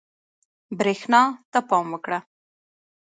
[0.77, 1.21] برېښنا
[1.51, 2.19] ته پام وکړه.